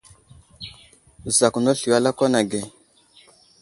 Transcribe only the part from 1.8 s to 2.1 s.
a